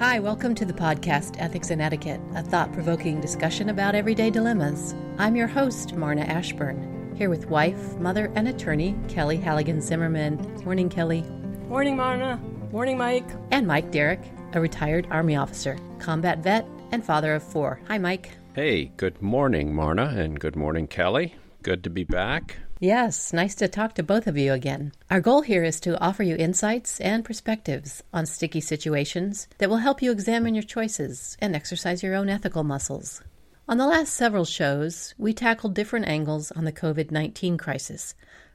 [0.00, 4.94] Hi, welcome to the podcast Ethics and Etiquette, a thought provoking discussion about everyday dilemmas.
[5.18, 10.38] I'm your host, Marna Ashburn, here with wife, mother, and attorney Kelly Halligan Zimmerman.
[10.64, 11.20] Morning, Kelly.
[11.68, 12.38] Morning, Marna.
[12.72, 13.28] Morning, Mike.
[13.50, 14.22] And Mike Derrick,
[14.54, 17.78] a retired Army officer, combat vet, and father of four.
[17.88, 18.30] Hi, Mike.
[18.54, 21.34] Hey, good morning, Marna, and good morning, Kelly.
[21.62, 22.56] Good to be back.
[22.82, 24.92] Yes, nice to talk to both of you again.
[25.10, 29.84] Our goal here is to offer you insights and perspectives on sticky situations that will
[29.84, 33.22] help you examine your choices and exercise your own ethical muscles.
[33.68, 38.14] On the last several shows, we tackled different angles on the COVID 19 crisis,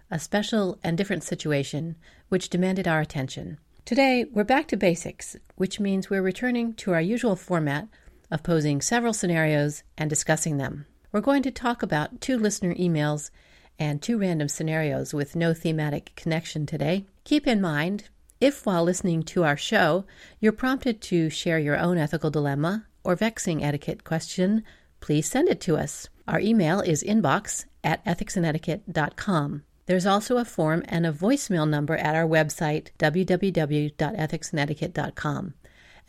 [0.09, 1.95] a special and different situation
[2.29, 3.59] which demanded our attention.
[3.85, 7.89] Today, we're back to basics, which means we're returning to our usual format
[8.31, 10.87] of posing several scenarios and discussing them.
[11.11, 13.29] We're going to talk about two listener emails
[13.79, 17.05] and two random scenarios with no thematic connection today.
[17.23, 20.05] Keep in mind, if while listening to our show
[20.39, 24.63] you're prompted to share your own ethical dilemma or vexing etiquette question,
[24.99, 26.09] please send it to us.
[26.27, 29.63] Our email is inbox at ethicsandetiquette.com.
[29.85, 35.53] There's also a form and a voicemail number at our website, www.ethicsandetiquette.com.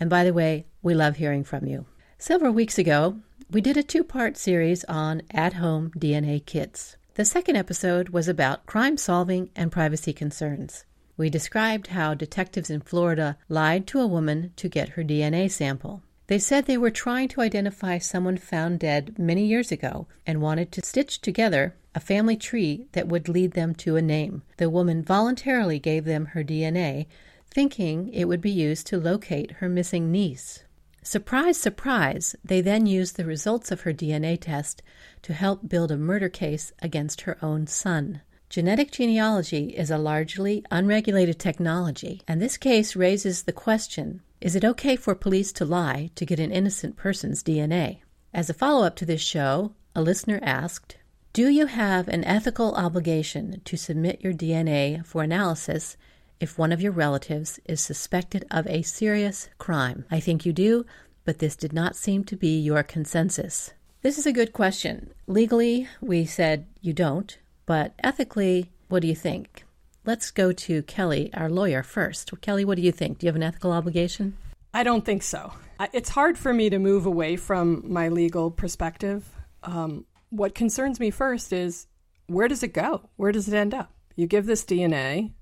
[0.00, 1.84] And by the way, we love hearing from you.
[2.18, 3.18] Several weeks ago,
[3.50, 6.96] we did a two part series on at home DNA kits.
[7.16, 10.84] The second episode was about crime solving and privacy concerns.
[11.16, 16.02] We described how detectives in Florida lied to a woman to get her DNA sample.
[16.26, 20.70] They said they were trying to identify someone found dead many years ago and wanted
[20.72, 24.42] to stitch together a family tree that would lead them to a name.
[24.58, 27.06] The woman voluntarily gave them her DNA,
[27.50, 30.64] thinking it would be used to locate her missing niece.
[31.06, 34.82] Surprise, surprise, they then used the results of her DNA test
[35.22, 38.22] to help build a murder case against her own son.
[38.50, 44.64] Genetic genealogy is a largely unregulated technology, and this case raises the question is it
[44.64, 48.00] okay for police to lie to get an innocent person's DNA?
[48.34, 50.96] As a follow up to this show, a listener asked,
[51.32, 55.96] Do you have an ethical obligation to submit your DNA for analysis
[56.40, 60.04] if one of your relatives is suspected of a serious crime?
[60.10, 60.84] I think you do,
[61.24, 63.72] but this did not seem to be your consensus.
[64.02, 65.12] This is a good question.
[65.26, 69.64] Legally, we said you don't, but ethically, what do you think?
[70.04, 72.30] Let's go to Kelly, our lawyer, first.
[72.40, 73.18] Kelly, what do you think?
[73.18, 74.36] Do you have an ethical obligation?
[74.72, 75.52] I don't think so.
[75.92, 79.28] It's hard for me to move away from my legal perspective.
[79.62, 81.86] Um, what concerns me first is
[82.28, 83.08] where does it go?
[83.16, 83.92] Where does it end up?
[84.14, 85.32] You give this DNA,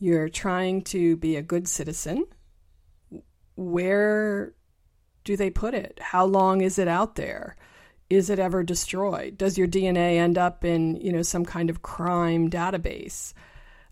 [0.00, 2.24] you're trying to be a good citizen.
[3.54, 4.54] Where
[5.24, 5.98] do they put it?
[6.00, 7.54] How long is it out there?
[8.08, 9.36] Is it ever destroyed?
[9.38, 13.34] Does your DNA end up in, you know, some kind of crime database?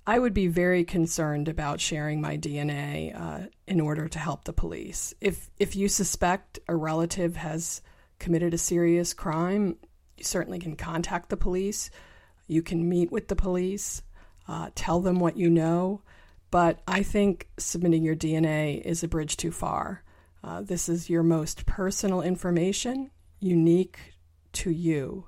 [0.07, 4.55] I would be very concerned about sharing my DNA uh, in order to help the
[4.55, 5.13] police.
[5.21, 7.83] If if you suspect a relative has
[8.19, 9.77] committed a serious crime,
[10.17, 11.91] you certainly can contact the police.
[12.47, 14.03] You can meet with the police
[14.49, 16.03] uh, tell them what you know.
[16.51, 20.03] But I think submitting your DNA is a bridge too far.
[20.43, 24.15] Uh, this is your most personal information, unique
[24.55, 25.27] to you.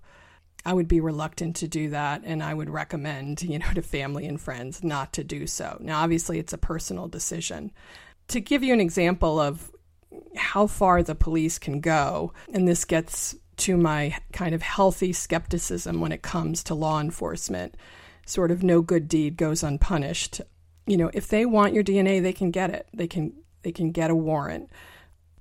[0.65, 4.27] I would be reluctant to do that, and I would recommend, you know, to family
[4.27, 5.77] and friends not to do so.
[5.81, 7.73] Now, obviously, it's a personal decision.
[8.29, 9.71] To give you an example of
[10.37, 16.01] how far the police can go, and this gets to my kind of healthy skepticism
[16.01, 17.75] when it comes to law enforcement
[18.31, 20.41] sort of no good deed goes unpunished.
[20.87, 22.89] You know, if they want your DNA, they can get it.
[22.95, 23.33] They can
[23.63, 24.71] they can get a warrant.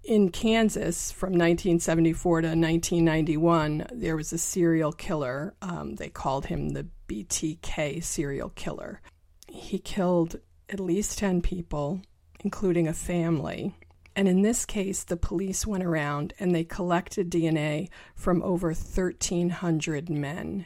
[0.03, 5.53] In Kansas from 1974 to 1991, there was a serial killer.
[5.61, 9.01] Um, they called him the BTK serial killer.
[9.47, 10.37] He killed
[10.69, 12.01] at least 10 people,
[12.41, 13.75] including a family.
[14.15, 20.09] And in this case, the police went around and they collected DNA from over 1,300
[20.09, 20.65] men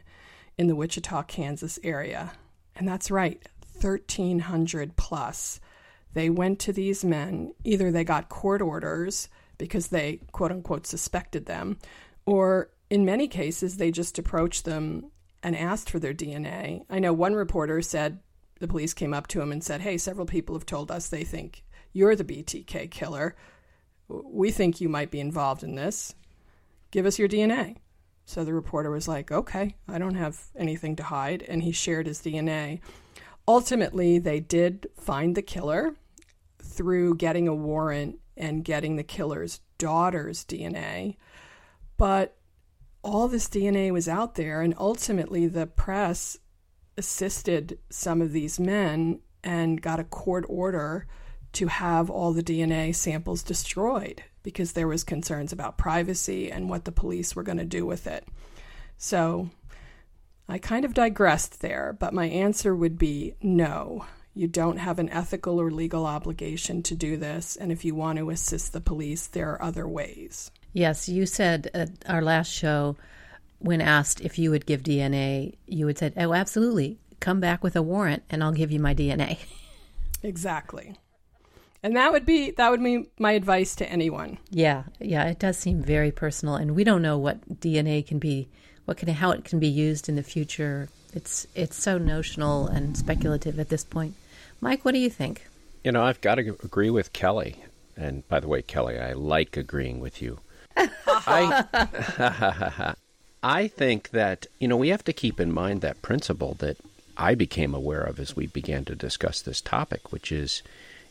[0.57, 2.33] in the Wichita, Kansas area.
[2.75, 3.41] And that's right,
[3.79, 5.59] 1,300 plus.
[6.13, 11.45] They went to these men, either they got court orders because they quote unquote suspected
[11.45, 11.77] them,
[12.25, 15.11] or in many cases, they just approached them
[15.41, 16.85] and asked for their DNA.
[16.89, 18.19] I know one reporter said
[18.59, 21.23] the police came up to him and said, Hey, several people have told us they
[21.23, 23.35] think you're the BTK killer.
[24.07, 26.13] We think you might be involved in this.
[26.91, 27.77] Give us your DNA.
[28.25, 31.43] So the reporter was like, okay, I don't have anything to hide.
[31.47, 32.79] And he shared his DNA.
[33.47, 35.95] Ultimately, they did find the killer
[36.61, 41.17] through getting a warrant and getting the killer's daughter's DNA.
[41.97, 42.37] But
[43.03, 46.37] all this DNA was out there, and ultimately, the press
[46.97, 51.05] assisted some of these men and got a court order
[51.51, 56.85] to have all the DNA samples destroyed because there was concerns about privacy and what
[56.85, 58.27] the police were going to do with it.
[58.97, 59.49] So
[60.47, 64.05] I kind of digressed there, but my answer would be no.
[64.35, 68.17] You don't have an ethical or legal obligation to do this, and if you want
[68.17, 70.51] to assist the police, there are other ways.
[70.73, 72.97] Yes, you said at our last show
[73.59, 76.97] when asked if you would give DNA, you had said, "Oh, absolutely.
[77.19, 79.37] Come back with a warrant and I'll give you my DNA."
[80.25, 80.95] Exactly.
[81.83, 84.37] And that would be that would be my advice to anyone.
[84.49, 88.47] Yeah, yeah, it does seem very personal, and we don't know what DNA can be,
[88.85, 90.87] what can how it can be used in the future.
[91.13, 94.15] It's it's so notional and speculative at this point.
[94.61, 95.45] Mike, what do you think?
[95.83, 97.57] You know, I've got to agree with Kelly.
[97.97, 100.39] And by the way, Kelly, I like agreeing with you.
[100.77, 102.95] I,
[103.43, 106.77] I think that, you know, we have to keep in mind that principle that
[107.17, 110.63] I became aware of as we began to discuss this topic, which is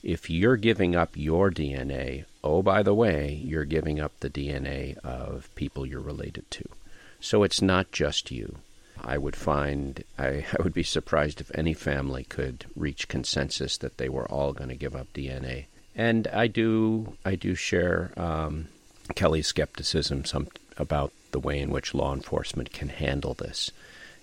[0.03, 4.99] if you're giving up your DNA, oh, by the way, you're giving up the DNA
[4.99, 6.65] of people you're related to.
[7.21, 8.57] So it's not just you.
[9.01, 13.97] I would find, I, I would be surprised if any family could reach consensus that
[13.97, 15.67] they were all going to give up DNA.
[15.95, 18.69] And I do, I do share um,
[19.15, 23.71] Kelly's skepticism some, about the way in which law enforcement can handle this.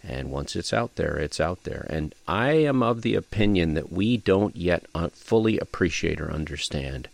[0.04, 1.86] And once it's out there, it's out there.
[1.90, 7.10] And I am of the opinion that we don't yet fully appreciate or understand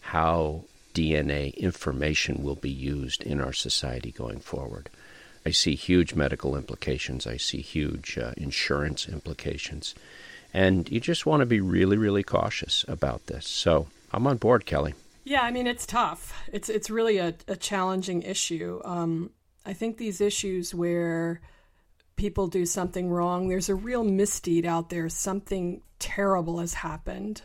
[0.00, 4.88] how DNA information will be used in our society going forward.
[5.44, 7.26] I see huge medical implications.
[7.26, 9.94] I see huge uh, insurance implications.
[10.52, 13.46] And you just want to be really, really cautious about this.
[13.46, 14.94] So I'm on board, Kelly.
[15.24, 16.32] Yeah, I mean, it's tough.
[16.52, 18.80] It's, it's really a, a challenging issue.
[18.84, 19.30] Um,
[19.64, 21.40] I think these issues where
[22.16, 27.42] people do something wrong, there's a real misdeed out there, something terrible has happened.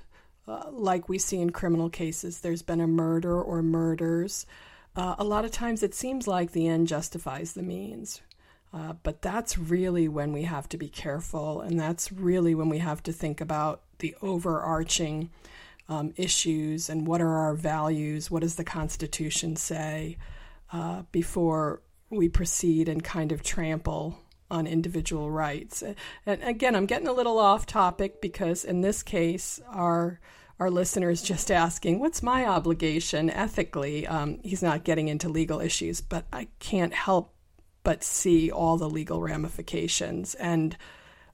[0.47, 4.45] Uh, like we see in criminal cases, there's been a murder or murders.
[4.95, 8.21] Uh, a lot of times it seems like the end justifies the means.
[8.73, 12.77] Uh, but that's really when we have to be careful, and that's really when we
[12.77, 15.29] have to think about the overarching
[15.89, 20.17] um, issues and what are our values, what does the Constitution say,
[20.71, 24.17] uh, before we proceed and kind of trample
[24.51, 25.81] on individual rights.
[25.81, 30.19] And again, I'm getting a little off topic because in this case, our
[30.59, 35.59] our listener is just asking, "What's my obligation ethically?" Um, he's not getting into legal
[35.59, 37.33] issues, but I can't help
[37.83, 40.35] but see all the legal ramifications.
[40.35, 40.77] And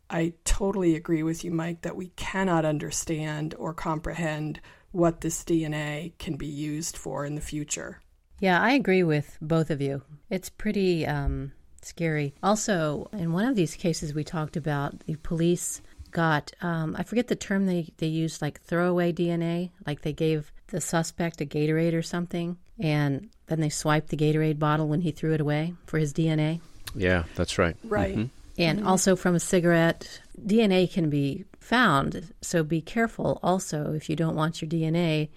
[0.10, 4.62] I totally agree with you, Mike, that we cannot understand or comprehend
[4.92, 8.02] what this DNA can be used for in the future.
[8.40, 10.04] Yeah, I agree with both of you.
[10.30, 11.52] It's pretty um,
[11.88, 12.34] scary.
[12.44, 15.82] Also, in one of these cases we talked about, the police
[16.12, 19.72] got, um, I forget the term they, they used, like throwaway DNA.
[19.86, 24.60] Like they gave the suspect a Gatorade or something, and then they swiped the Gatorade
[24.60, 26.62] bottle when he threw it away for his DNA.
[26.96, 27.76] Yeah, that's right.
[27.84, 28.18] Right.
[28.18, 28.62] Mm-hmm.
[28.62, 28.88] And mm-hmm.
[28.88, 32.34] also from a cigarette, DNA can be found.
[32.42, 35.30] So be careful also if you don't want your DNA,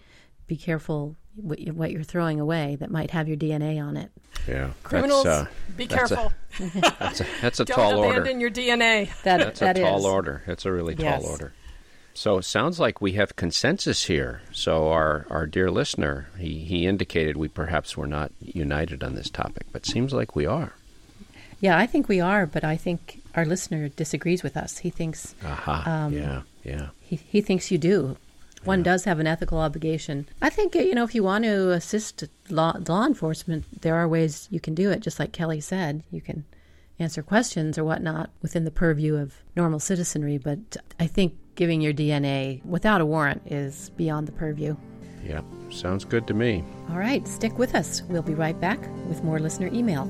[0.46, 4.11] be careful what you're throwing away that might have your DNA on it.
[4.49, 5.47] Yeah, criminals, uh,
[5.77, 6.33] be careful.
[6.59, 6.65] A,
[6.99, 8.21] that's a, that's a Don't tall order.
[8.21, 9.11] abandon your DNA.
[9.23, 10.05] That, that's that a tall is.
[10.05, 10.43] order.
[10.47, 11.23] It's a really yes.
[11.23, 11.53] tall order.
[12.15, 14.43] So it sounds like we have consensus here.
[14.53, 19.31] So our, our dear listener, he, he indicated we perhaps were not united on this
[19.31, 20.75] topic, but seems like we are.
[21.61, 24.79] Yeah, I think we are, but I think our listener disagrees with us.
[24.79, 26.89] He thinks, Aha, um, yeah, yeah.
[27.01, 28.17] He, he thinks you do
[28.64, 30.29] one does have an ethical obligation.
[30.43, 34.48] I think you know if you want to assist law, law enforcement, there are ways
[34.50, 35.00] you can do it.
[35.00, 36.44] Just like Kelly said, you can
[36.98, 40.38] answer questions or whatnot within the purview of normal citizenry.
[40.38, 44.76] But I think giving your DNA without a warrant is beyond the purview.
[45.24, 46.64] Yeah, sounds good to me.
[46.90, 48.02] All right, stick with us.
[48.02, 50.05] We'll be right back with more listener email.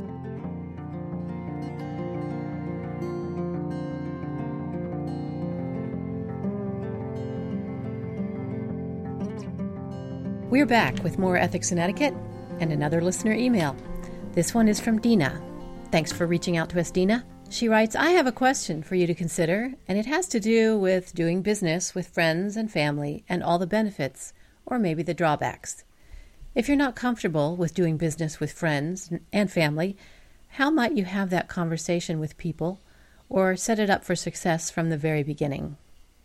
[10.50, 12.12] We're back with more ethics and etiquette
[12.58, 13.76] and another listener email.
[14.32, 15.40] This one is from Dina.
[15.92, 17.24] Thanks for reaching out to us, Dina.
[17.48, 20.76] She writes, I have a question for you to consider, and it has to do
[20.76, 24.32] with doing business with friends and family and all the benefits,
[24.66, 25.84] or maybe the drawbacks.
[26.56, 29.96] If you're not comfortable with doing business with friends and family,
[30.48, 32.80] how might you have that conversation with people
[33.28, 35.76] or set it up for success from the very beginning?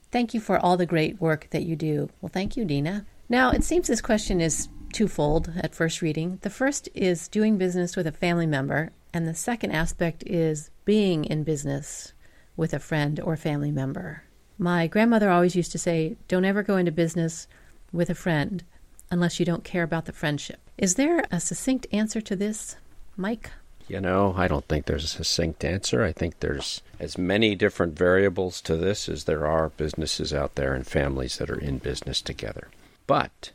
[0.10, 2.10] Thank you for all the great work that you do.
[2.22, 3.05] Well, thank you, Dina.
[3.27, 6.39] Now, it seems this question is twofold at first reading.
[6.41, 11.25] The first is doing business with a family member, and the second aspect is being
[11.25, 12.13] in business
[12.55, 14.24] with a friend or family member.
[14.58, 17.48] My grandmother always used to say, Don't ever go into business
[17.91, 18.63] with a friend
[19.12, 20.60] unless you don't care about the friendship.
[20.77, 22.75] Is there a succinct answer to this,
[23.17, 23.51] Mike?
[23.88, 26.03] You know, I don't think there's a succinct answer.
[26.03, 30.74] I think there's as many different variables to this as there are businesses out there
[30.74, 32.70] and families that are in business together.
[33.08, 33.52] But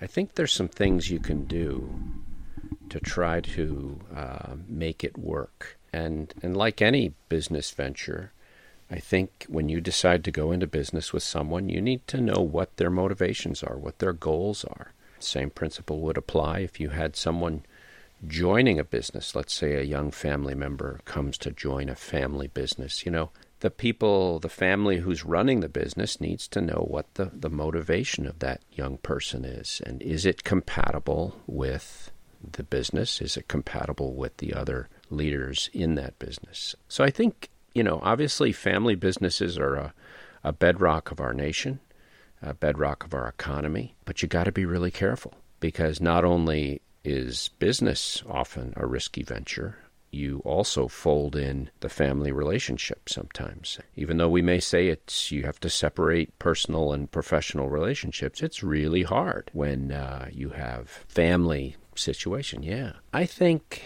[0.00, 1.94] I think there's some things you can do
[2.90, 5.78] to try to uh, make it work.
[5.92, 8.32] And and like any business venture,
[8.90, 12.40] I think when you decide to go into business with someone, you need to know
[12.40, 14.92] what their motivations are, what their goals are.
[15.18, 17.64] Same principle would apply if you had someone
[18.26, 19.34] joining a business.
[19.34, 23.04] Let's say a young family member comes to join a family business.
[23.04, 27.30] You know, the people, the family who's running the business needs to know what the,
[27.32, 29.80] the motivation of that young person is.
[29.86, 32.10] And is it compatible with
[32.52, 33.20] the business?
[33.20, 36.74] Is it compatible with the other leaders in that business?
[36.88, 39.94] So I think you know, obviously, family businesses are a,
[40.42, 41.78] a bedrock of our nation,
[42.40, 46.80] a bedrock of our economy, but you got to be really careful because not only
[47.04, 49.76] is business often a risky venture,
[50.10, 53.78] you also fold in the family relationship sometimes.
[53.96, 58.62] Even though we may say it's you have to separate personal and professional relationships, it's
[58.62, 62.62] really hard when uh, you have family situation.
[62.62, 63.82] Yeah, I think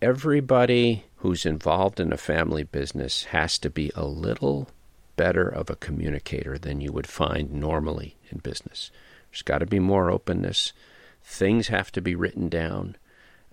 [0.00, 4.68] everybody who's involved in a family business has to be a little
[5.16, 8.90] better of a communicator than you would find normally in business.
[9.30, 10.72] There's got to be more openness.
[11.22, 12.96] Things have to be written down.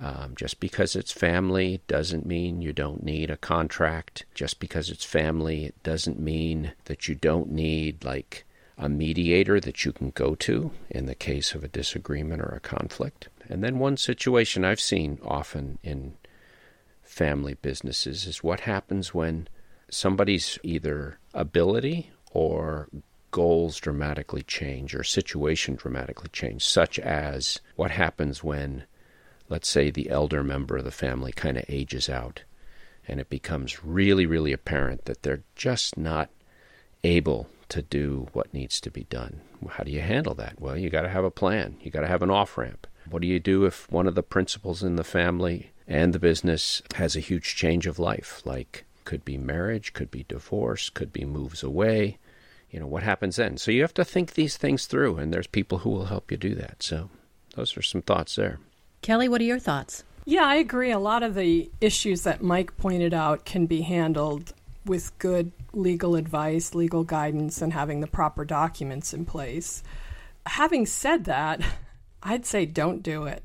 [0.02, 4.26] Um, just because it's family doesn't mean you don't need a contract.
[4.34, 8.46] Just because it's family, it doesn't mean that you don't need like
[8.78, 12.62] a mediator that you can go to in the case of a disagreement or a
[12.62, 13.28] conflict.
[13.50, 16.16] And then one situation I've seen often in
[17.04, 19.50] family businesses is what happens when
[19.90, 22.88] somebody's either ability or
[23.32, 28.84] goals dramatically change or situation dramatically change, such as what happens when,
[29.50, 32.44] let's say, the elder member of the family kind of ages out
[33.10, 36.30] and it becomes really, really apparent that they're just not
[37.04, 39.42] able to do what needs to be done.
[39.68, 40.62] How do you handle that?
[40.62, 41.78] Well, you got to have a plan.
[41.82, 42.86] You got to have an off ramp.
[43.10, 46.84] What do you do if one of the principals in the family and the business
[46.96, 51.26] has a huge change of life, like could be marriage, could be divorce, could be
[51.26, 52.20] moves away.
[52.70, 53.58] You know, what happens then?
[53.58, 56.38] So you have to think these things through, and there's people who will help you
[56.38, 56.84] do that.
[56.84, 57.10] So
[57.56, 58.60] those are some thoughts there.
[59.02, 60.04] Kelly, what are your thoughts?
[60.26, 60.92] Yeah, I agree.
[60.92, 64.54] A lot of the issues that Mike pointed out can be handled
[64.86, 69.84] with good legal advice, legal guidance, and having the proper documents in place.
[70.46, 71.62] Having said that,
[72.24, 73.44] I'd say don't do it.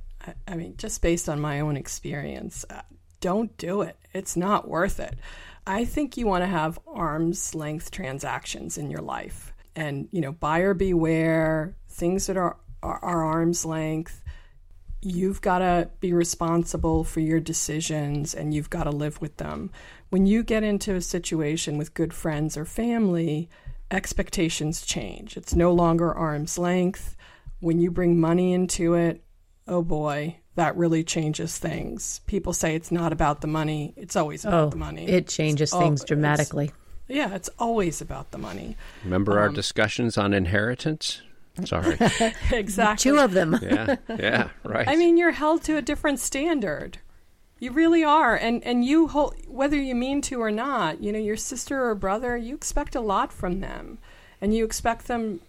[0.49, 2.81] I mean, just based on my own experience, uh,
[3.21, 3.97] don't do it.
[4.13, 5.19] It's not worth it.
[5.67, 9.53] I think you want to have arm's length transactions in your life.
[9.77, 14.23] And, you know, buyer beware, things that are, are, are arm's length.
[15.05, 19.71] You've got to be responsible for your decisions and you've got to live with them.
[20.09, 23.51] When you get into a situation with good friends or family,
[23.91, 25.37] expectations change.
[25.37, 27.17] It's no longer arm's length.
[27.61, 29.23] When you bring money into it,
[29.69, 32.21] oh boy, that really changes things.
[32.27, 33.93] People say it's not about the money.
[33.97, 35.07] It's always about oh, the money.
[35.07, 36.73] It changes it's things al- dramatically.
[37.09, 38.77] Yeah, it's always about the money.
[39.05, 41.21] Remember um, our discussions on inheritance?
[41.65, 41.97] Sorry.
[42.53, 43.11] exactly.
[43.11, 43.59] Two of them.
[43.63, 44.89] yeah, yeah, right.
[44.89, 46.99] I mean, you're held to a different standard.
[47.61, 51.03] You really are, and and you hold, whether you mean to or not.
[51.03, 53.99] You know, your sister or brother, you expect a lot from them,
[54.41, 55.41] and you expect them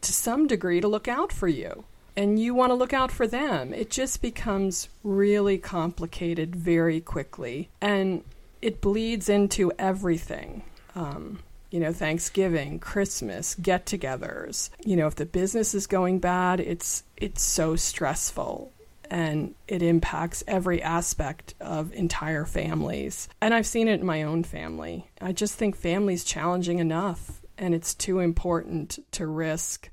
[0.00, 1.84] to some degree to look out for you
[2.16, 3.72] and you want to look out for them.
[3.72, 8.24] It just becomes really complicated very quickly, and
[8.60, 10.62] it bleeds into everything.
[10.94, 14.70] Um, you know, Thanksgiving, Christmas, get-togethers.
[14.84, 18.72] You know, if the business is going bad, it's it's so stressful
[19.10, 23.28] and it impacts every aspect of entire families.
[23.40, 25.10] And I've seen it in my own family.
[25.20, 29.90] I just think family's challenging enough and it's too important to risk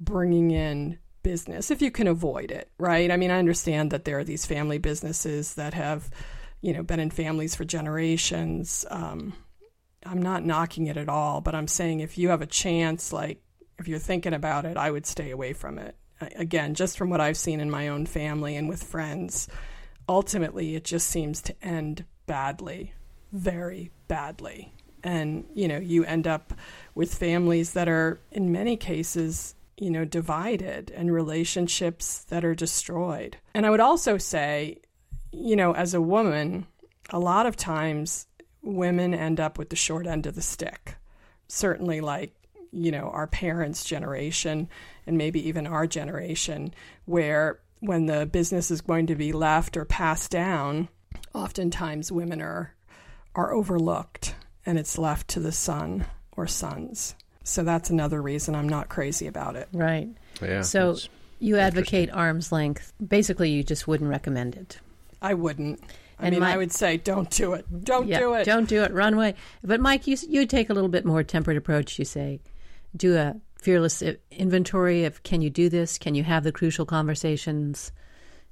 [0.00, 3.10] bringing in business if you can avoid it, right?
[3.10, 6.10] I mean, I understand that there are these family businesses that have,
[6.60, 8.84] you know, been in families for generations.
[8.90, 9.32] Um,
[10.06, 13.42] I'm not knocking it at all, but I'm saying if you have a chance, like
[13.78, 15.96] if you're thinking about it, I would stay away from it.
[16.36, 19.48] Again, just from what I've seen in my own family and with friends,
[20.08, 22.94] ultimately it just seems to end badly,
[23.32, 24.72] very badly.
[25.04, 26.54] And, you know, you end up
[26.94, 33.36] with families that are, in many cases, you know, divided and relationships that are destroyed.
[33.54, 34.80] And I would also say,
[35.32, 36.66] you know, as a woman,
[37.10, 38.26] a lot of times
[38.66, 40.96] women end up with the short end of the stick.
[41.48, 42.34] Certainly, like,
[42.72, 44.68] you know, our parents' generation
[45.06, 49.84] and maybe even our generation, where when the business is going to be left or
[49.84, 50.88] passed down,
[51.32, 52.74] oftentimes women are
[53.34, 57.14] are overlooked and it's left to the son or sons.
[57.44, 59.68] So that's another reason I'm not crazy about it.
[59.72, 60.08] Right.
[60.42, 60.62] Yeah.
[60.62, 60.96] So
[61.38, 62.92] you advocate arm's length.
[63.06, 64.80] Basically, you just wouldn't recommend it.
[65.22, 65.80] I wouldn't.
[66.18, 67.66] I And mean, my- I would say don't do it.
[67.84, 68.44] Don't Yeah, do it.
[68.44, 68.92] Don't do it.
[68.92, 69.34] Run away.
[69.62, 71.98] But Mike, you you take a little bit more tempered approach.
[71.98, 72.40] You say,
[72.96, 75.98] do a fearless inventory of can you do this?
[75.98, 77.92] Can you have the crucial conversations?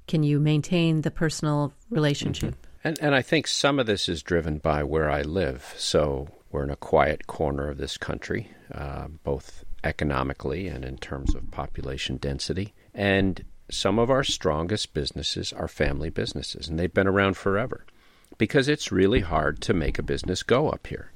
[0.07, 2.55] Can you maintain the personal relationship?
[2.83, 5.73] And, and I think some of this is driven by where I live.
[5.77, 11.33] So we're in a quiet corner of this country, uh, both economically and in terms
[11.33, 12.73] of population density.
[12.93, 17.85] And some of our strongest businesses are family businesses, and they've been around forever
[18.37, 21.11] because it's really hard to make a business go up here.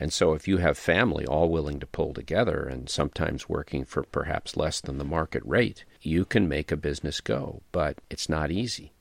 [0.00, 4.02] And so, if you have family all willing to pull together and sometimes working for
[4.02, 8.50] perhaps less than the market rate, you can make a business go, but it's not
[8.50, 8.92] easy.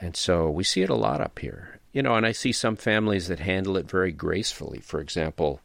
[0.00, 1.80] And so we see it a lot up here.
[1.92, 4.78] You know, and I see some families that handle it very gracefully.
[4.80, 5.60] For example,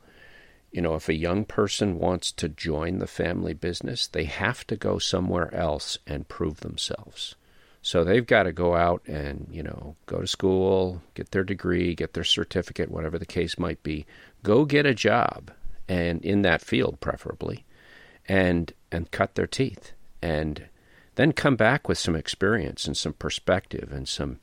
[0.74, 4.76] you know, if a young person wants to join the family business, they have to
[4.76, 7.36] go somewhere else and prove themselves.
[7.84, 11.94] So they've got to go out and, you know, go to school, get their degree,
[11.94, 14.06] get their certificate, whatever the case might be,
[14.42, 15.52] go get a job
[15.88, 17.66] and in that field preferably
[18.28, 20.66] and and cut their teeth and
[21.16, 24.40] then come back with some experience and some perspective and some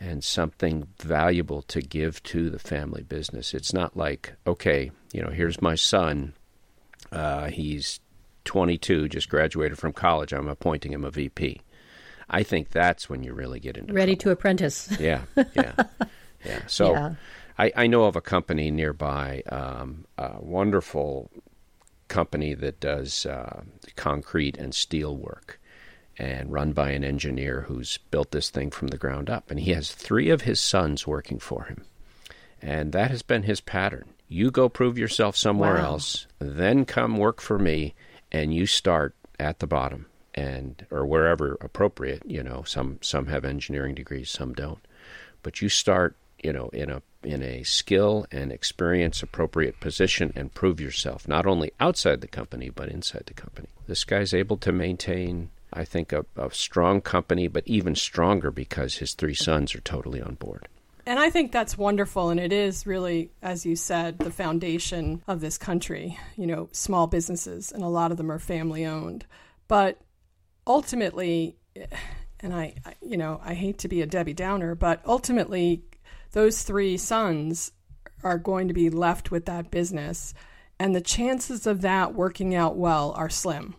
[0.00, 3.54] and something valuable to give to the family business.
[3.54, 6.34] It's not like, okay, you know, here's my son.
[7.12, 8.00] Uh, he's
[8.44, 10.32] 22, just graduated from college.
[10.32, 11.60] I'm appointing him a VP.
[12.28, 14.22] I think that's when you really get into Ready trouble.
[14.22, 14.96] to apprentice.
[15.00, 15.22] Yeah,
[15.54, 15.74] yeah,
[16.44, 16.58] yeah.
[16.66, 17.14] So Yeah.
[17.58, 21.30] I, I know of a company nearby, um, a wonderful
[22.08, 23.62] company that does uh,
[23.94, 25.60] concrete and steel work
[26.18, 29.50] and run by an engineer who's built this thing from the ground up.
[29.50, 31.84] And he has three of his sons working for him.
[32.60, 34.06] And that has been his pattern.
[34.34, 35.92] You go prove yourself somewhere Wow.
[35.92, 37.94] else, then come work for me,
[38.32, 42.24] and you start at the bottom and or wherever appropriate.
[42.26, 44.84] You know, some some have engineering degrees, some don't.
[45.44, 50.52] But you start, you know, in a in a skill and experience appropriate position and
[50.52, 53.68] prove yourself not only outside the company but inside the company.
[53.86, 58.96] This guy's able to maintain, I think, a, a strong company, but even stronger because
[58.96, 60.66] his three sons are totally on board.
[61.06, 62.30] And I think that's wonderful.
[62.30, 67.06] And it is really, as you said, the foundation of this country, you know, small
[67.06, 69.26] businesses, and a lot of them are family owned.
[69.68, 70.00] But
[70.66, 71.56] ultimately,
[72.40, 75.84] and I, I, you know, I hate to be a Debbie Downer, but ultimately,
[76.32, 77.72] those three sons
[78.22, 80.32] are going to be left with that business.
[80.78, 83.76] And the chances of that working out well are slim.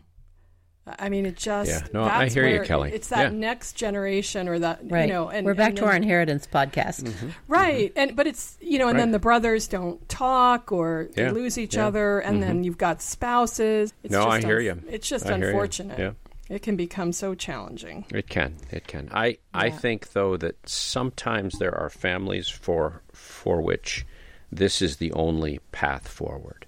[0.88, 1.88] I mean, it just Yeah.
[1.94, 2.92] No, I that's hear you, where Kelly.
[2.94, 3.38] It's that Yeah.
[3.40, 5.08] next generation or that Right.
[5.08, 5.30] you know.
[5.30, 7.04] And We're back and to then- our inheritance podcast.
[7.04, 7.30] Mm-hmm.
[7.48, 7.90] Right.
[7.90, 8.00] Mm-hmm.
[8.00, 9.02] And but it's you know, and Right.
[9.02, 11.32] then the brothers don't talk or they Yeah.
[11.32, 11.88] lose each Yeah.
[11.88, 12.48] other and mm-hmm.
[12.48, 13.94] then you've got spouses.
[14.04, 14.80] It's No, just I hear you.
[14.88, 15.98] It's just I unfortunate.
[15.98, 16.12] Yeah.
[16.48, 18.06] It can become so challenging.
[18.14, 18.56] It can.
[18.72, 19.10] It can.
[19.12, 24.06] I I think though that sometimes there are families for for which
[24.52, 26.68] this is the only path forward.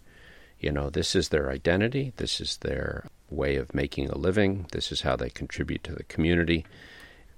[0.60, 4.92] You know, this is their identity, this is their way of making a living, this
[4.92, 6.66] is how they contribute to the community.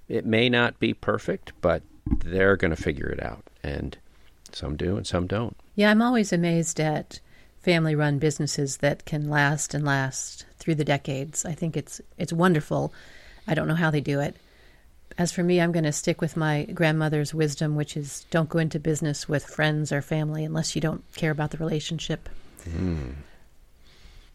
[0.08, 1.82] It may not be perfect, but
[2.24, 3.96] they're going to figure it out and
[4.52, 5.56] some do and some don't.
[5.74, 7.20] Yeah, I'm always amazed at
[7.60, 11.44] family run businesses that can last and last through the decades.
[11.44, 12.92] I think it's it's wonderful.
[13.46, 14.36] I don't know how they do it.
[15.18, 18.58] As for me, I'm going to stick with my grandmother's wisdom, which is don't go
[18.58, 22.28] into business with friends or family unless you don't care about the relationship.
[22.64, 23.10] Hmm.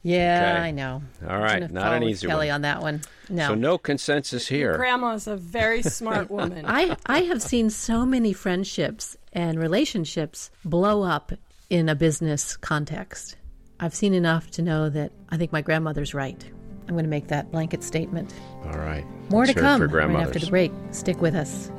[0.05, 0.53] Yeah.
[0.53, 0.61] Okay.
[0.67, 1.01] I know.
[1.23, 2.55] All I'm right, gonna not an with easy Kelly one.
[2.55, 3.01] on that one.
[3.27, 4.77] No, So no consensus here.
[4.77, 6.63] Grandma's a very smart woman.
[6.67, 11.31] I I have seen so many friendships and relationships blow up
[11.71, 13.35] in a business context.
[13.79, 16.41] I've seen enough to know that I think my grandmother's right.
[16.87, 18.31] I'm going to make that blanket statement.
[18.65, 19.03] All right.
[19.31, 20.71] More Let's to come for right after the break.
[20.91, 21.71] Stick with us.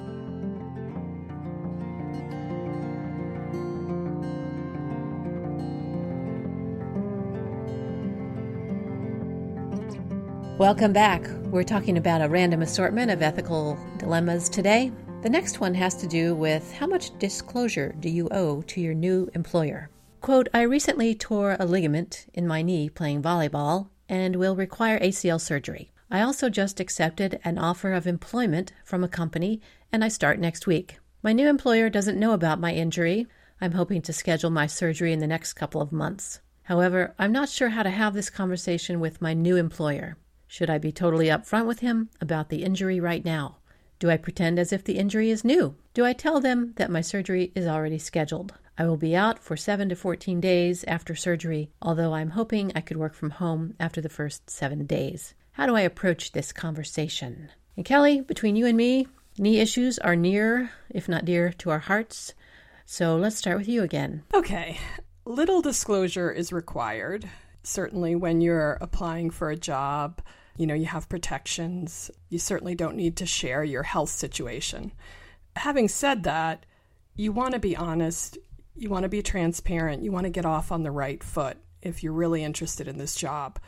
[10.59, 11.29] Welcome back.
[11.51, 14.90] We're talking about a random assortment of ethical dilemmas today.
[15.21, 18.95] The next one has to do with how much disclosure do you owe to your
[18.95, 19.90] new employer?
[20.23, 25.38] Quote, I recently tore a ligament in my knee playing volleyball and will require ACL
[25.38, 25.92] surgery.
[26.11, 29.61] I also just accepted an offer of employment from a company
[29.92, 31.01] and I start next week.
[31.23, 33.27] My new employer doesn't know about my injury.
[33.61, 36.40] I'm hoping to schedule my surgery in the next couple of months.
[36.62, 40.16] However, I'm not sure how to have this conversation with my new employer.
[40.47, 43.57] Should I be totally upfront with him about the injury right now?
[43.99, 45.75] Do I pretend as if the injury is new?
[45.95, 48.53] Do I tell them that my surgery is already scheduled?
[48.79, 52.83] I will be out for 7 to 14 days after surgery, although I'm hoping I
[52.83, 55.35] could work from home after the first 7 days.
[55.53, 57.49] How do I approach this conversation?
[57.75, 61.79] And Kelly, between you and me, knee issues are near, if not dear, to our
[61.79, 62.35] hearts.
[62.85, 64.25] So let's start with you again.
[64.35, 64.79] Okay.
[65.25, 67.29] Little disclosure is required.
[67.67, 70.23] Certainly, when you're applying for a job,
[70.57, 72.11] you know, you have protections.
[72.29, 74.93] You certainly don't need to share your health situation.
[75.57, 76.65] Having said that,
[77.17, 78.39] you want to be honest,
[78.77, 82.03] you want to be transparent, you want to get off on the right foot if
[82.03, 83.59] you're really interested in this job.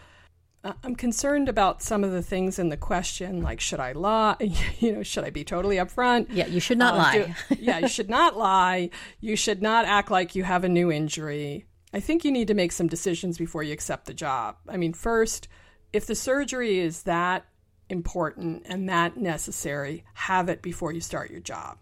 [0.82, 4.36] I'm concerned about some of the things in the question, like should I lie?
[4.80, 6.28] You know, should I be totally upfront?
[6.30, 7.34] Yeah, you should not uh, lie.
[7.48, 8.90] do, yeah, you should not lie.
[9.20, 11.66] You should not act like you have a new injury.
[11.92, 14.56] I think you need to make some decisions before you accept the job.
[14.68, 15.48] I mean, first,
[15.92, 17.46] if the surgery is that
[17.88, 21.78] important and that necessary, have it before you start your job.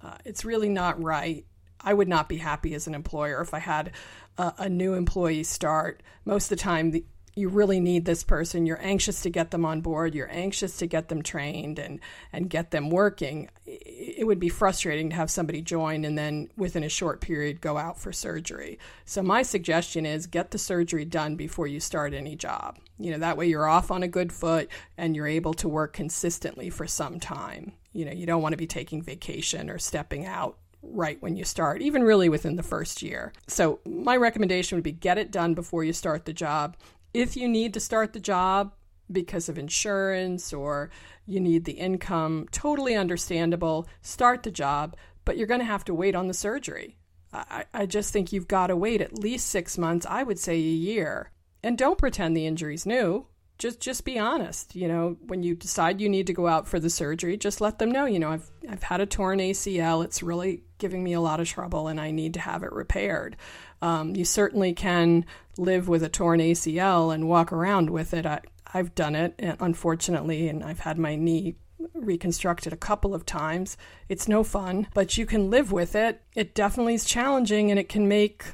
[0.00, 1.44] Uh, it's really not right.
[1.80, 3.92] I would not be happy as an employer if I had
[4.38, 6.02] a, a new employee start.
[6.24, 8.66] Most of the time, the, you really need this person.
[8.66, 10.14] You're anxious to get them on board.
[10.14, 12.00] You're anxious to get them trained and,
[12.32, 13.48] and get them working.
[13.66, 17.76] It would be frustrating to have somebody join and then within a short period go
[17.76, 18.78] out for surgery.
[19.04, 22.78] So my suggestion is get the surgery done before you start any job.
[22.98, 25.92] You know, that way you're off on a good foot and you're able to work
[25.92, 27.72] consistently for some time.
[27.92, 31.44] You know, you don't want to be taking vacation or stepping out right when you
[31.44, 33.32] start, even really within the first year.
[33.46, 36.76] So, my recommendation would be get it done before you start the job
[37.12, 38.72] if you need to start the job
[39.10, 40.90] because of insurance or
[41.26, 43.88] you need the income, totally understandable.
[44.02, 46.96] Start the job, but you're going to have to wait on the surgery.
[47.32, 50.54] I, I just think you've got to wait at least six months, I would say
[50.54, 51.30] a year.
[51.62, 53.26] And don't pretend the injury's new.
[53.60, 54.74] Just just be honest.
[54.74, 57.78] You know, when you decide you need to go out for the surgery, just let
[57.78, 60.02] them know, you know, I've I've had a torn ACL.
[60.02, 63.36] It's really giving me a lot of trouble and I need to have it repaired.
[63.82, 65.26] Um, you certainly can
[65.58, 68.24] live with a torn ACL and walk around with it.
[68.24, 68.40] I,
[68.72, 71.56] I've done it, unfortunately, and I've had my knee
[71.92, 73.76] reconstructed a couple of times.
[74.08, 76.22] It's no fun, but you can live with it.
[76.34, 78.44] It definitely is challenging and it can make,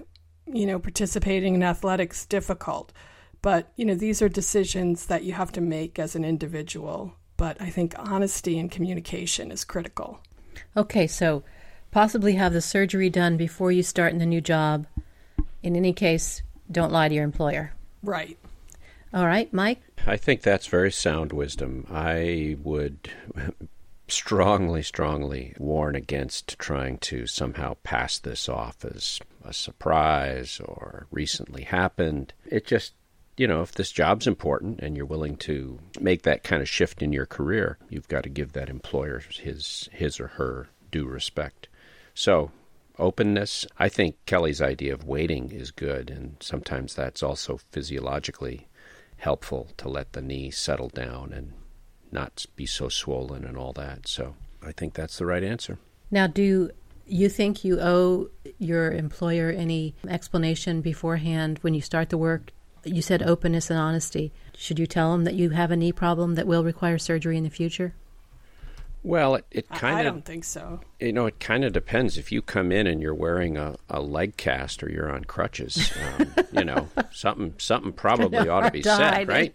[0.46, 2.92] you know, participating in athletics difficult.
[3.46, 7.14] But, you know, these are decisions that you have to make as an individual.
[7.36, 10.18] But I think honesty and communication is critical.
[10.76, 11.44] Okay, so
[11.92, 14.86] possibly have the surgery done before you start in the new job
[15.62, 17.72] in any case, don't lie to your employer.
[18.02, 18.36] Right.
[19.14, 19.80] All right, Mike?
[20.06, 21.86] I think that's very sound wisdom.
[21.88, 23.10] I would
[24.08, 31.62] strongly, strongly warn against trying to somehow pass this off as a surprise or recently
[31.62, 32.32] happened.
[32.46, 32.92] It just,
[33.36, 37.02] you know, if this job's important and you're willing to make that kind of shift
[37.02, 41.68] in your career, you've got to give that employer his his or her due respect.
[42.14, 42.50] So
[42.98, 43.66] openness.
[43.78, 48.68] I think Kelly's idea of waiting is good, and sometimes that's also physiologically
[49.18, 51.52] helpful to let the knee settle down and
[52.12, 54.06] not be so swollen and all that.
[54.08, 55.78] So I think that's the right answer.
[56.10, 56.70] Now, do
[57.06, 62.52] you think you owe your employer any explanation beforehand when you start the work?
[62.86, 64.32] You said openness and honesty.
[64.56, 67.44] Should you tell them that you have a knee problem that will require surgery in
[67.44, 67.94] the future?
[69.02, 70.00] Well, it, it kind of.
[70.00, 70.80] I don't think so.
[70.98, 72.18] You know, it kind of depends.
[72.18, 75.92] If you come in and you're wearing a, a leg cast or you're on crutches,
[76.18, 79.54] um, you know, something something probably ought to be said, right?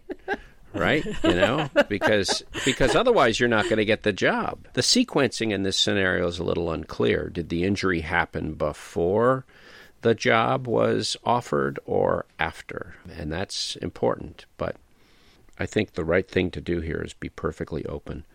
[0.73, 1.05] right?
[1.23, 4.67] You know, because because otherwise you're not going to get the job.
[4.71, 7.29] The sequencing in this scenario is a little unclear.
[7.29, 9.45] Did the injury happen before
[10.01, 12.95] the job was offered or after?
[13.09, 14.45] And that's important.
[14.57, 14.75] But
[15.57, 18.25] I think the right thing to do here is be perfectly open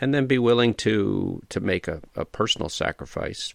[0.00, 3.54] and then be willing to to make a, a personal sacrifice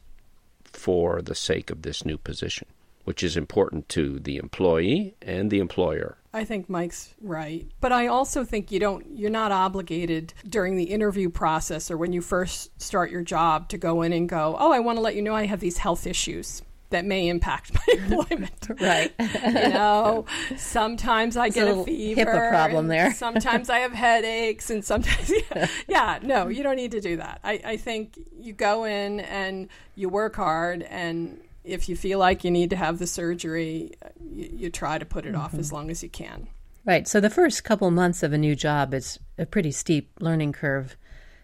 [0.64, 2.68] for the sake of this new position,
[3.04, 6.18] which is important to the employee and the employer.
[6.32, 7.68] I think Mike's right.
[7.82, 12.14] But I also think you don't you're not obligated during the interview process or when
[12.14, 15.16] you first start your job to go in and go, "Oh, I want to let
[15.16, 18.68] you know I have these health issues." That may impact my employment.
[18.82, 19.14] right.
[19.20, 20.26] you know,
[20.58, 22.22] sometimes I get a, a fever.
[22.26, 23.14] HIPAA problem there.
[23.14, 27.40] sometimes I have headaches, and sometimes, yeah, yeah, no, you don't need to do that.
[27.44, 32.44] I, I think you go in and you work hard, and if you feel like
[32.44, 35.42] you need to have the surgery, you, you try to put it mm-hmm.
[35.42, 36.48] off as long as you can.
[36.86, 37.08] Right.
[37.08, 40.96] So the first couple months of a new job is a pretty steep learning curve.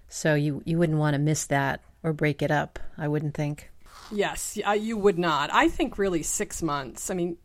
[0.08, 3.70] So you, you wouldn't want to miss that or break it up, I wouldn't think.
[4.12, 5.50] Yes, you would not.
[5.54, 7.10] I think really six months.
[7.10, 7.38] I mean,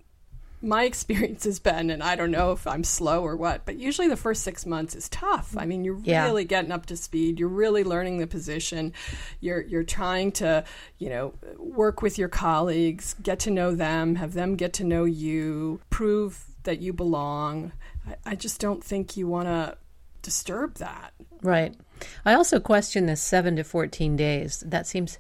[0.62, 4.08] my experience has been, and I don't know if I'm slow or what, but usually
[4.08, 5.56] the first six months is tough.
[5.56, 6.24] I mean, you're Yeah.
[6.26, 7.38] really getting up to speed.
[7.38, 8.92] You're really learning the position.
[9.40, 10.64] You're you're trying to,
[10.98, 15.04] you know, work with your colleagues, get to know them, have them get to know
[15.04, 17.72] you, prove that you belong.
[18.06, 19.78] I, I just don't think you want to
[20.20, 21.14] disturb that.
[21.42, 21.74] Right.
[22.26, 24.62] I also question this 7 to 14 days.
[24.66, 25.18] That seems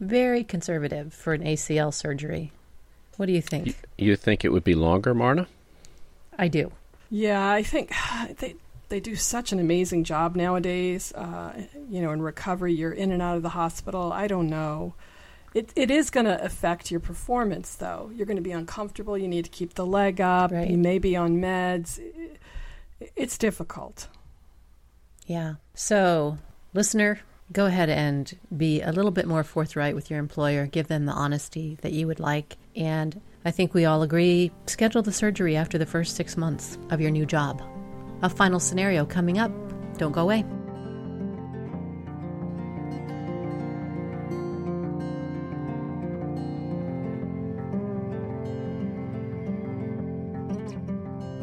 [0.00, 2.52] very conservative for an ACL surgery.
[3.16, 3.76] What do you think?
[3.96, 5.46] You think it would be longer, Marna?
[6.38, 6.72] I do.
[7.10, 7.90] Yeah, I think
[8.38, 8.56] they
[8.88, 11.12] they do such an amazing job nowadays.
[11.14, 14.12] Uh, you know, in recovery, you're in and out of the hospital.
[14.12, 14.94] I don't know.
[15.54, 18.10] It it is going to affect your performance, though.
[18.14, 19.16] You're going to be uncomfortable.
[19.16, 20.50] You need to keep the leg up.
[20.52, 20.68] Right.
[20.68, 21.98] You may be on meds.
[21.98, 22.38] It-
[23.16, 24.08] It's difficult.
[25.26, 25.54] Yeah.
[25.74, 26.38] So,
[26.72, 27.20] listener,
[27.52, 30.66] go ahead and be a little bit more forthright with your employer.
[30.66, 32.56] Give them the honesty that you would like.
[32.74, 37.00] And I think we all agree schedule the surgery after the first six months of
[37.00, 37.62] your new job.
[38.22, 39.52] A final scenario coming up.
[39.98, 40.44] Don't go away.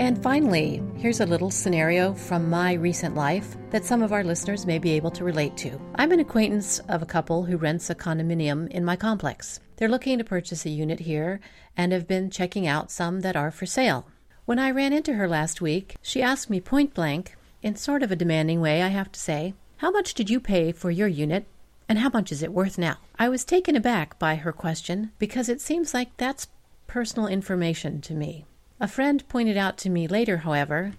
[0.03, 4.65] And finally, here's a little scenario from my recent life that some of our listeners
[4.65, 5.79] may be able to relate to.
[5.95, 9.61] I'm an acquaintance of a couple who rents a condominium in my complex.
[9.77, 11.39] They're looking to purchase a unit here
[11.77, 14.05] and have been checking out some that are for sale.
[14.43, 18.11] When I ran into her last week, she asked me point blank, in sort of
[18.11, 21.45] a demanding way, I have to say, how much did you pay for your unit
[21.87, 22.97] and how much is it worth now?
[23.17, 26.49] I was taken aback by her question because it seems like that's
[26.87, 28.43] personal information to me.
[28.83, 30.91] A friend pointed out to me later, however,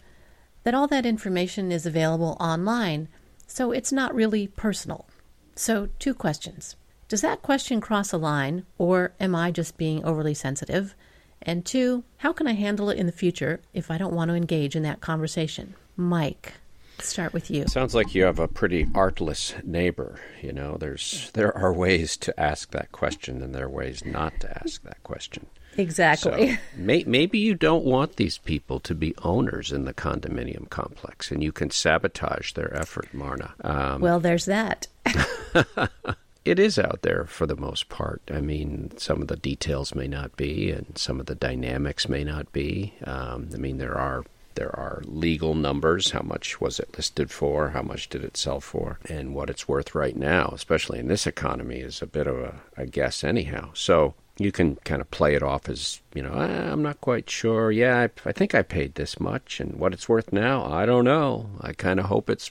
[0.62, 3.08] that all that information is available online,
[3.46, 5.06] so it's not really personal.
[5.54, 6.76] So, two questions.
[7.08, 10.94] Does that question cross a line, or am I just being overly sensitive?
[11.42, 14.34] And two, how can I handle it in the future if I don't want to
[14.34, 15.74] engage in that conversation?
[15.94, 16.54] Mike,
[17.00, 17.66] start with you.
[17.66, 20.18] Sounds like you have a pretty artless neighbor.
[20.40, 24.40] You know, there's there are ways to ask that question, and there are ways not
[24.40, 25.48] to ask that question.
[25.76, 26.54] Exactly.
[26.54, 31.30] So may, maybe you don't want these people to be owners in the condominium complex,
[31.30, 33.54] and you can sabotage their effort, Marna.
[33.62, 34.86] Um, well, there's that.
[36.44, 38.22] it is out there for the most part.
[38.30, 42.24] I mean, some of the details may not be, and some of the dynamics may
[42.24, 42.94] not be.
[43.04, 46.10] Um, I mean, there are there are legal numbers.
[46.10, 47.70] How much was it listed for?
[47.70, 48.98] How much did it sell for?
[49.08, 52.60] And what it's worth right now, especially in this economy, is a bit of a,
[52.76, 53.70] a guess, anyhow.
[53.74, 57.30] So you can kind of play it off as, you know, "Ah, I'm not quite
[57.30, 57.70] sure.
[57.70, 61.04] Yeah, I, I think I paid this much, and what it's worth now, I don't
[61.04, 61.50] know.
[61.60, 62.50] I kind of hope it's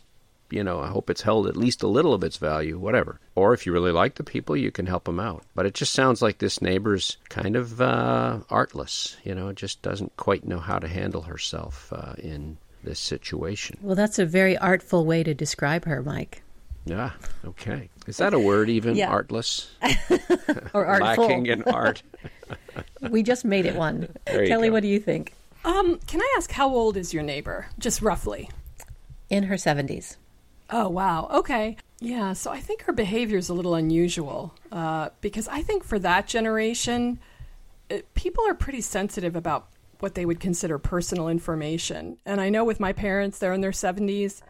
[0.53, 3.19] you know, I hope it's held at least a little of its value, whatever.
[3.33, 5.43] Or if you really like the people, you can help them out.
[5.55, 10.15] But it just sounds like this neighbor's kind of uh, artless, you know, just doesn't
[10.15, 13.79] quite know how to handle herself uh, in this situation.
[13.81, 16.42] Well, that's a very artful way to describe her, Mike.
[16.85, 17.11] Yeah,
[17.45, 17.89] okay.
[18.07, 18.95] Is that a word even?
[18.95, 19.09] Yeah.
[19.09, 19.69] Artless?
[20.73, 21.27] Or artful.
[21.27, 22.03] Lacking in art?
[23.09, 24.09] We just made it one.
[24.25, 24.73] There Kelly, go.
[24.73, 25.33] what do you think?
[25.65, 28.49] Um, can I ask how old is your neighbor, just roughly?
[29.29, 30.17] In her 70s.
[30.69, 31.29] Oh, wow.
[31.31, 31.77] Okay.
[31.99, 35.99] Yeah, so I think her behavior is a little unusual uh, because I think for
[35.99, 37.19] that generation,
[37.89, 39.67] it, people are pretty sensitive about
[39.99, 42.17] what they would consider personal information.
[42.25, 44.41] And I know with my parents, they're in their 70s,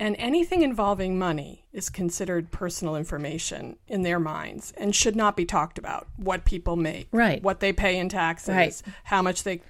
[0.00, 5.44] and anything involving money is considered personal information in their minds and should not be
[5.44, 6.08] talked about.
[6.16, 7.42] What people make, Right.
[7.42, 8.82] what they pay in taxes, Right.
[9.04, 9.60] how much they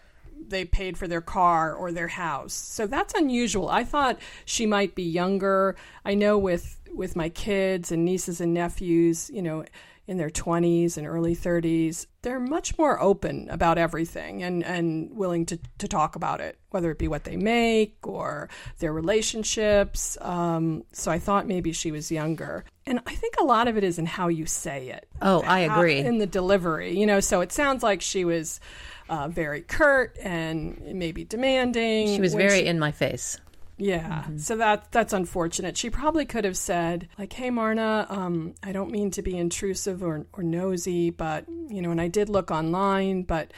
[0.46, 2.52] they paid for their car or their house.
[2.52, 3.70] So that's unusual.
[3.70, 5.74] I thought she might be younger.
[6.04, 9.64] I know with with my kids and nieces and nephews, you know,
[10.06, 15.46] in their 20s and early 30s, they're much more open about everything and, and willing
[15.46, 20.18] to, to talk about it, whether it be what they make or their relationships.
[20.20, 22.64] Um, so I thought maybe she was younger.
[22.86, 25.08] And I think a lot of it is in how you say it.
[25.22, 25.98] Oh, I How- agree.
[25.98, 28.60] In the delivery, you know, so it sounds like she was
[29.08, 32.08] uh, very curt and maybe demanding.
[32.08, 33.38] She was very she- in my face.
[33.76, 35.76] Yeah, so that that's unfortunate.
[35.76, 40.02] She probably could have said like, "Hey, Marna, um, I don't mean to be intrusive
[40.02, 43.52] or or nosy, but you know, and I did look online, but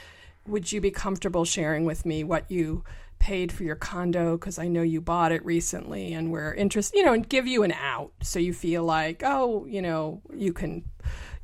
[0.47, 2.83] would you be comfortable sharing with me what you
[3.19, 4.37] paid for your condo?
[4.37, 7.63] Because I know you bought it recently and we're interested, you know, and give you
[7.63, 8.11] an out.
[8.21, 10.85] So you feel like, oh, you know, you can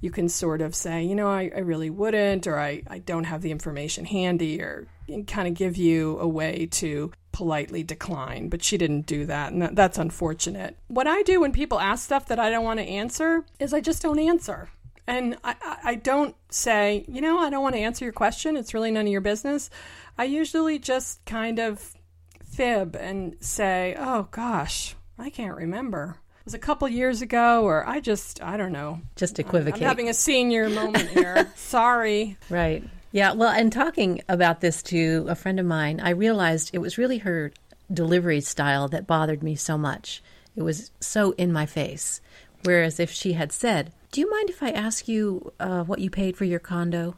[0.04, 3.24] you can sort of say, you know, I, I really wouldn't, or I, I don't
[3.24, 4.86] have the information handy, or
[5.28, 8.50] kind of give you a way to politely decline.
[8.50, 10.78] But she didn't do that, and that, that's unfortunate.
[10.90, 13.80] What I do when people ask stuff that I don't want to answer is I
[13.80, 14.68] just don't answer.
[15.08, 18.58] And I, I don't say, you know, I don't want to answer your question.
[18.58, 19.70] It's really none of your business.
[20.18, 21.94] I usually just kind of
[22.44, 26.18] fib and say, oh gosh, I can't remember.
[26.44, 29.00] It was a couple years ago, or I just, I don't know.
[29.16, 29.82] Just equivocate.
[29.82, 31.50] I'm having a senior moment here.
[31.56, 32.38] Sorry.
[32.50, 32.84] Right.
[33.14, 33.32] Yeah.
[33.32, 37.20] Well, and talking about this to a friend of mine, I realized it was really
[37.20, 37.54] her
[37.94, 40.22] delivery style that bothered me so much.
[40.54, 42.20] It was so in my face.
[42.66, 46.10] Whereas if she had said, Do you mind if I ask you uh, what you
[46.10, 47.16] paid for your condo?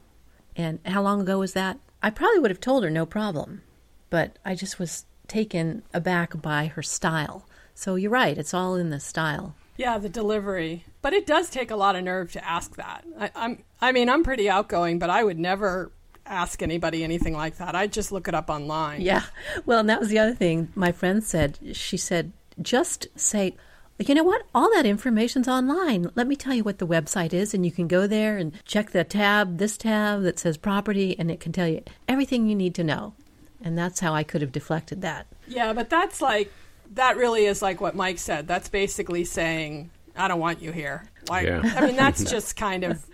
[0.55, 1.79] And how long ago was that?
[2.03, 3.63] I probably would have told her no problem.
[4.11, 7.47] But I just was taken aback by her style.
[7.75, 9.55] So you're right, it's all in the style.
[9.77, 10.85] Yeah, the delivery.
[11.01, 13.03] But it does take a lot of nerve to ask that.
[13.19, 15.91] I, I'm I mean, I'm pretty outgoing, but I would never
[16.25, 17.75] ask anybody anything like that.
[17.75, 19.01] I'd just look it up online.
[19.01, 19.23] Yeah.
[19.65, 21.59] Well, and that was the other thing my friend said.
[21.73, 23.55] She said, just say,
[23.99, 24.43] you know what?
[24.55, 26.09] All that information's online.
[26.15, 28.91] Let me tell you what the website is, and you can go there and check
[28.91, 32.73] the tab, this tab that says property, and it can tell you everything you need
[32.75, 33.13] to know.
[33.61, 35.27] And that's how I could have deflected that.
[35.47, 36.51] Yeah, but that's like,
[36.95, 38.47] that really is like what Mike said.
[38.47, 41.03] That's basically saying, I don't want you here.
[41.29, 41.61] Like, Yeah.
[41.75, 43.05] I mean, that's just kind of,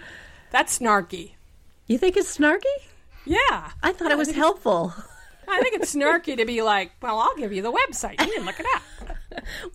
[0.52, 1.34] that's snarky.
[1.88, 2.63] You think it's snarky?
[3.26, 3.72] Yeah.
[3.84, 4.94] I thought it was helpful.
[5.48, 8.20] I think it's snarky to be like, well, I'll give you the website.
[8.26, 8.82] You can look it up.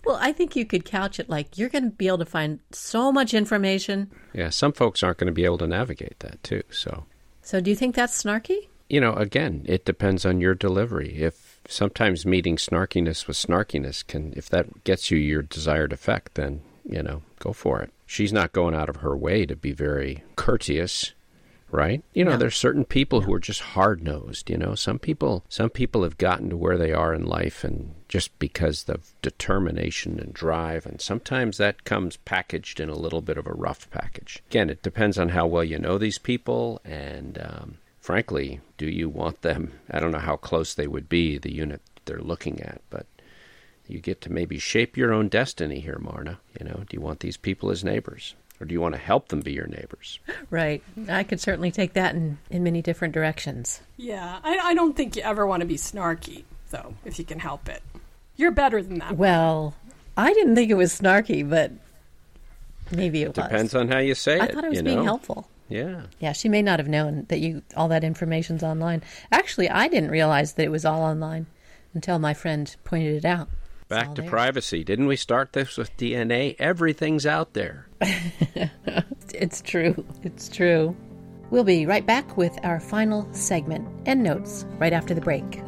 [0.05, 2.59] Well, I think you could couch it like you're going to be able to find
[2.71, 4.11] so much information.
[4.31, 6.61] Yeah, some folks aren't going to be able to navigate that too.
[6.69, 7.05] So,
[7.41, 8.67] So, do you think that's snarky?
[8.87, 11.15] you know, again, it depends on your delivery.
[11.17, 16.61] If sometimes meeting snarkiness with snarkiness can, if that gets you your desired effect, then,
[16.89, 17.91] you know, go for it.
[18.05, 21.13] She's not going out of her way to be very courteous.
[21.69, 22.01] Right?
[22.13, 22.37] You know, No.
[22.37, 24.73] there's certain people who are just hard nosed, you know.
[24.73, 28.87] Some people some people have gotten to where they are in life and just because
[28.87, 33.51] of determination and drive and sometimes that comes packaged in a little bit of a
[33.53, 34.41] rough package.
[34.49, 37.77] Again, it depends on how well you know these people and um,
[38.07, 41.81] frankly, do you want them I don't know how close they would be, the unit
[42.05, 43.05] they're looking at, but
[43.85, 46.39] you get to maybe shape your own destiny here, Marna.
[46.57, 48.33] You know, do you want these people as neighbors?
[48.61, 50.19] Or do you want to help them be your neighbors?
[50.49, 50.81] Right.
[51.09, 53.81] I could certainly take that in, in many different directions.
[53.97, 57.39] Yeah, I, I don't think you ever want to be snarky, though, if you can
[57.39, 57.83] help it.
[58.37, 59.17] You're better than that.
[59.17, 59.75] Well,
[60.15, 61.73] I didn't think it was snarky, but
[62.89, 63.43] maybe it was.
[63.43, 64.51] Depends on how you say I it.
[64.51, 65.03] I thought it was you being know?
[65.03, 65.49] helpful.
[65.69, 66.03] Yeah.
[66.19, 69.03] Yeah, she may not have known that you all that information's online.
[69.31, 71.47] Actually, I didn't realize that it was all online
[71.93, 73.49] until my friend pointed it out.
[73.89, 74.29] Back to there.
[74.29, 74.83] privacy.
[74.83, 76.55] Didn't we start this with DNA?
[76.59, 77.87] Everything's out there.
[79.33, 80.03] It's true.
[80.23, 80.95] It's true.
[81.51, 85.61] We'll be right back with our final segment, Endnotes right after the break.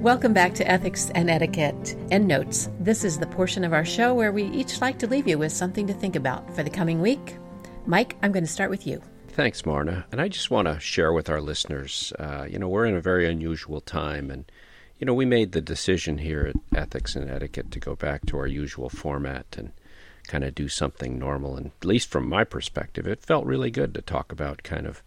[0.00, 2.70] Welcome back to Ethics and Etiquette Endnotes.
[2.80, 5.52] This is the portion of our show where we each like to leave you with
[5.52, 7.36] something to think about for the coming week.
[7.84, 9.02] Mike, I'm going to start with you.
[9.28, 10.06] Thanks, Marna.
[10.10, 13.00] And I just want to share with our listeners, uh, you know, we're in a
[13.02, 14.30] very unusual time.
[14.30, 14.50] And,
[14.98, 18.38] you know, we made the decision here at Ethics and Etiquette to go back to
[18.38, 19.70] our usual format and
[20.28, 21.58] kind of do something normal.
[21.58, 25.02] And at least from my perspective, it felt really good to talk about kind of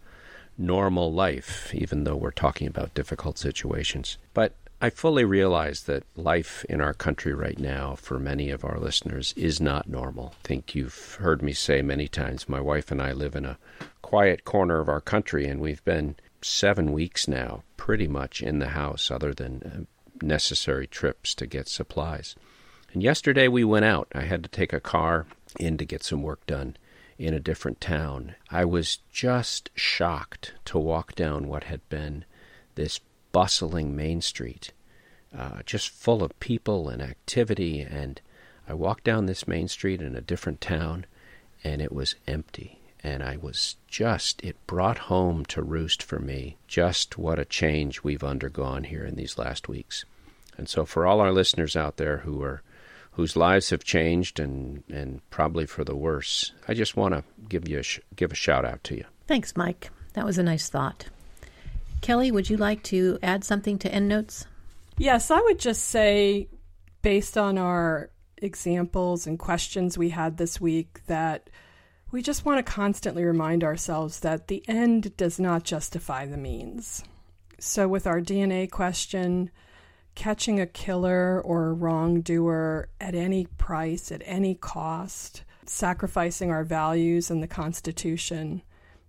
[0.56, 4.18] normal life, even though we're talking about difficult situations.
[4.34, 4.54] But
[4.84, 9.32] I fully realize that life in our country right now, for many of our listeners,
[9.34, 10.34] is not normal.
[10.44, 13.56] I think you've heard me say many times my wife and I live in a
[14.02, 18.68] quiet corner of our country, and we've been seven weeks now pretty much in the
[18.68, 19.62] house, other than
[20.20, 22.36] uh, necessary trips to get supplies.
[22.92, 24.08] And yesterday we went out.
[24.14, 25.24] I had to take a car
[25.58, 26.76] in to get some work done
[27.16, 28.34] in a different town.
[28.50, 32.26] I was just shocked to walk down what had been
[32.74, 33.00] this
[33.34, 34.70] bustling main street,
[35.36, 37.80] uh, just full of people and activity.
[37.80, 38.20] And
[38.68, 41.04] I walked down this main street in a different town,
[41.64, 42.78] and it was empty.
[43.02, 48.04] And I was just, it brought home to roost for me just what a change
[48.04, 50.04] we've undergone here in these last weeks.
[50.56, 52.62] And so, for all our listeners out there who are
[53.10, 57.68] whose lives have changed and, and probably for the worse, I just want to give
[57.68, 59.04] you a sh- give a shout out to you.
[59.26, 59.90] Thanks, Mike.
[60.12, 61.06] That was a nice thought.
[62.04, 64.44] Kelly, would you like to add something to Endnotes?
[64.98, 66.50] Yes, I would just say,
[67.00, 71.48] based on our examples and questions we had this week, that
[72.10, 77.02] we just want to constantly remind ourselves that the end does not justify the means.
[77.58, 79.50] So, with our DNA question,
[80.14, 87.30] catching a killer or a wrongdoer at any price, at any cost, sacrificing our values
[87.30, 88.60] and the Constitution,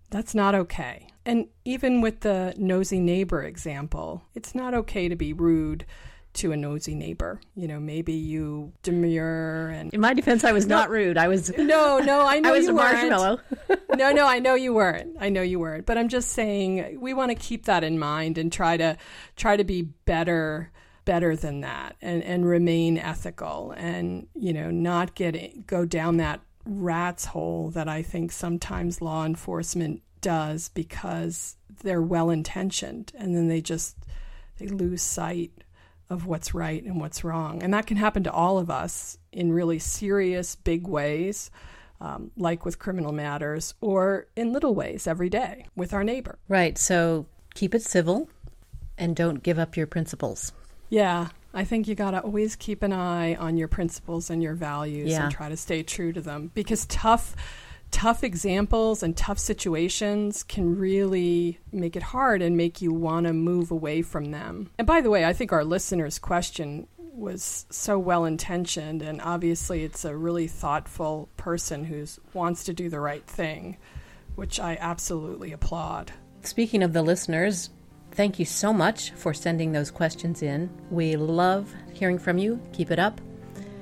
[0.09, 1.09] that's not okay.
[1.25, 5.85] And even with the nosy neighbor example, it's not okay to be rude
[6.35, 7.39] to a nosy neighbor.
[7.55, 11.17] You know, maybe you demur and In my defense, I was not rude.
[11.17, 13.09] I was no, no, I know I was you a weren't.
[13.09, 13.39] marshmallow.
[13.95, 15.15] no, no, I know you weren't.
[15.19, 15.85] I know you weren't.
[15.85, 18.97] But I'm just saying we want to keep that in mind and try to
[19.35, 20.71] try to be better
[21.05, 26.41] better than that and and remain ethical and you know not get go down that
[26.65, 33.47] rat's hole that I think sometimes law enforcement does because they're well intentioned and then
[33.47, 33.95] they just
[34.57, 35.51] they lose sight
[36.09, 37.61] of what's right and what's wrong.
[37.61, 41.51] And that can happen to all of us in really serious, big ways,
[42.01, 46.39] um, like with criminal matters, or in little ways every day with our neighbor.
[46.47, 46.77] Right.
[46.77, 48.29] So keep it civil
[48.97, 50.51] and don't give up your principles.
[50.89, 51.27] Yeah.
[51.53, 55.09] I think you got to always keep an eye on your principles and your values
[55.11, 55.23] Yeah.
[55.25, 57.35] and try to stay true to them because tough
[57.95, 63.31] tough examples and tough situations can really make it hard and make you want to
[63.31, 64.69] move away from them.
[64.77, 69.85] And by the way, I think our listener's question was so well intentioned and obviously
[69.85, 73.77] it's a really thoughtful person who wants to do the right thing,
[74.35, 76.11] which I absolutely applaud.
[76.41, 77.69] Speaking of the listeners,
[78.11, 80.69] thank you so much for sending those questions in.
[80.91, 82.61] We love hearing from you.
[82.73, 83.21] Keep it up.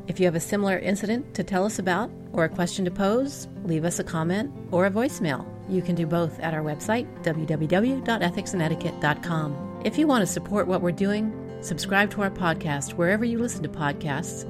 [0.05, 3.47] If you have a similar incident to tell us about or a question to pose,
[3.63, 5.45] leave us a comment or a voicemail.
[5.69, 9.81] You can do both at our website, www.ethicsandetiquette.com.
[9.85, 13.63] If you want to support what we're doing, subscribe to our podcast wherever you listen
[13.63, 14.43] to podcasts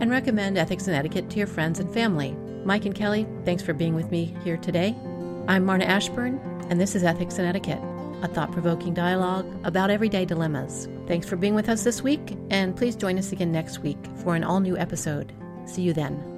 [0.00, 2.32] and recommend Ethics and Etiquette to your friends and family.
[2.64, 4.96] Mike and Kelly, thanks for being with me here today.
[5.46, 7.78] I'm Marna Ashburn, and this is Ethics and Etiquette,
[8.26, 10.88] a thought provoking dialogue about everyday dilemmas.
[11.06, 14.34] Thanks for being with us this week, and please join us again next week for
[14.34, 15.32] an all new episode.
[15.64, 16.35] See you then.